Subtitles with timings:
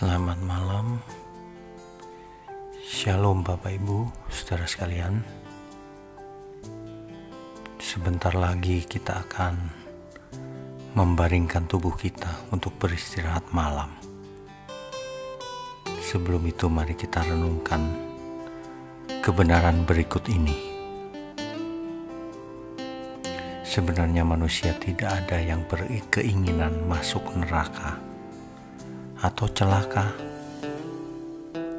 [0.00, 0.96] Selamat malam,
[2.88, 5.20] Shalom Bapak Ibu, saudara sekalian.
[7.76, 9.60] Sebentar lagi kita akan
[10.96, 13.92] membaringkan tubuh kita untuk beristirahat malam.
[16.00, 17.84] Sebelum itu, mari kita renungkan
[19.20, 20.56] kebenaran berikut ini.
[23.68, 28.09] Sebenarnya, manusia tidak ada yang berkeinginan masuk neraka
[29.20, 30.10] atau celaka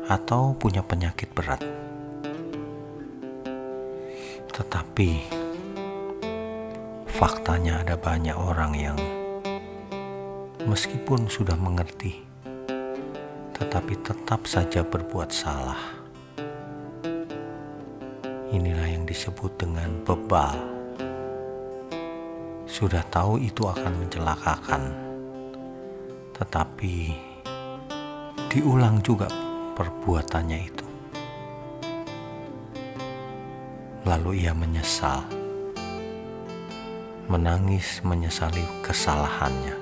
[0.10, 1.62] atau punya penyakit berat.
[4.52, 5.10] Tetapi
[7.10, 8.98] faktanya ada banyak orang yang
[10.66, 12.32] meskipun sudah mengerti
[13.62, 15.80] tetapi tetap saja berbuat salah.
[18.50, 20.58] Inilah yang disebut dengan bebal.
[22.66, 24.84] Sudah tahu itu akan mencelakakan,
[26.36, 27.16] tetapi
[28.52, 29.32] diulang juga
[29.80, 30.88] perbuatannya itu.
[34.04, 35.24] Lalu ia menyesal,
[37.32, 39.80] menangis menyesali kesalahannya.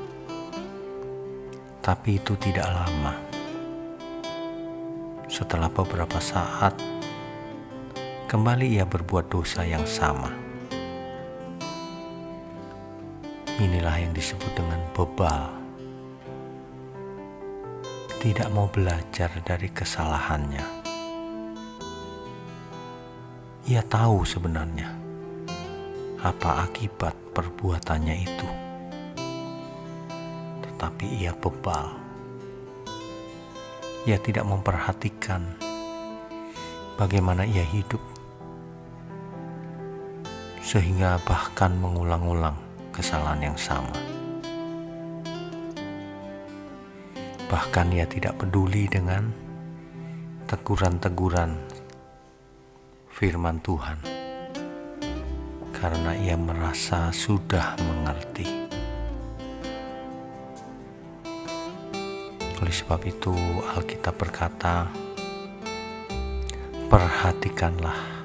[1.81, 3.17] Tapi itu tidak lama
[5.25, 6.77] setelah beberapa saat,
[8.30, 10.30] kembali ia berbuat dosa yang sama.
[13.58, 15.58] Inilah yang disebut dengan bebal.
[18.19, 20.65] Tidak mau belajar dari kesalahannya.
[23.71, 24.91] Ia tahu sebenarnya
[26.19, 28.49] apa akibat perbuatannya itu,
[30.67, 32.09] tetapi ia bebal
[34.07, 35.43] ia tidak memperhatikan
[36.95, 37.99] bagaimana ia hidup,
[40.63, 42.55] sehingga bahkan mengulang-ulang
[42.95, 44.18] kesalahan yang sama.
[47.50, 49.33] Bahkan ia tidak peduli dengan
[50.45, 51.58] teguran-teguran
[53.09, 53.97] firman Tuhan,
[55.73, 58.70] karena ia merasa sudah mengerti.
[62.61, 63.33] Oleh sebab itu,
[63.73, 64.86] Alkitab berkata,
[66.86, 68.20] "Perhatikanlah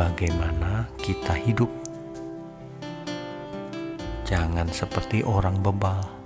[0.00, 1.68] bagaimana kita hidup.
[4.24, 6.19] Jangan seperti orang bebal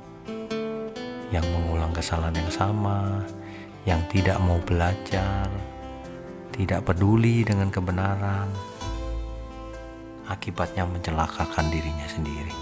[1.34, 3.26] yang mengulang kesalahan yang sama,
[3.82, 5.50] yang tidak mau belajar,
[6.54, 8.46] tidak peduli dengan kebenaran."
[10.30, 12.54] Akibatnya mencelakakan dirinya sendiri.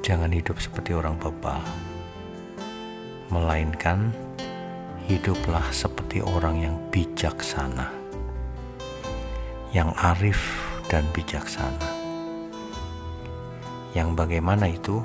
[0.00, 1.60] Jangan hidup seperti orang bebal
[3.30, 4.10] melainkan
[5.06, 7.86] hiduplah seperti orang yang bijaksana,
[9.70, 10.42] yang arif
[10.90, 12.02] dan bijaksana.
[13.94, 15.02] Yang bagaimana itu?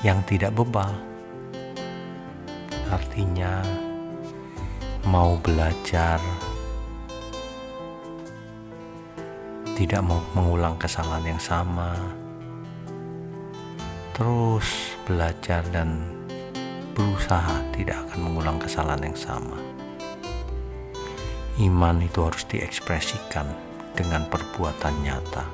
[0.00, 0.88] Yang tidak bebal,
[2.88, 3.60] artinya
[5.04, 6.16] mau belajar,
[9.76, 11.92] tidak mau mengulang kesalahan yang sama,
[14.16, 16.00] terus belajar dan
[16.96, 19.60] berusaha tidak akan mengulang kesalahan yang sama.
[21.60, 23.44] Iman itu harus diekspresikan
[23.92, 25.44] dengan perbuatan nyata,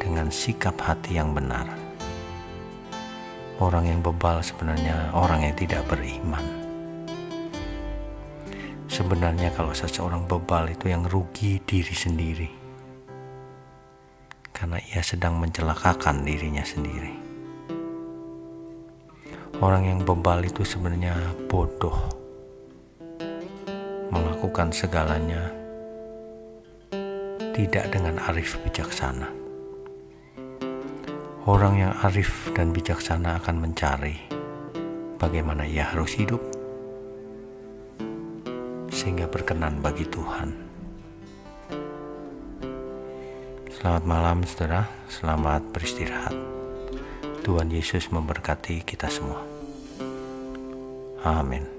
[0.00, 1.83] dengan sikap hati yang benar.
[3.62, 6.42] Orang yang bebal sebenarnya orang yang tidak beriman.
[8.90, 12.50] Sebenarnya kalau seseorang bebal itu yang rugi diri sendiri.
[14.50, 17.14] Karena ia sedang mencelakakan dirinya sendiri.
[19.62, 21.14] Orang yang bebal itu sebenarnya
[21.46, 21.94] bodoh,
[24.10, 25.50] melakukan segalanya
[27.54, 29.43] tidak dengan arif bijaksana.
[31.44, 34.16] Orang yang arif dan bijaksana akan mencari
[35.20, 36.40] bagaimana ia harus hidup
[38.88, 40.56] sehingga berkenan bagi Tuhan.
[43.76, 44.88] Selamat malam, saudara.
[45.12, 46.32] Selamat beristirahat.
[47.44, 49.44] Tuhan Yesus memberkati kita semua.
[51.28, 51.73] Amin.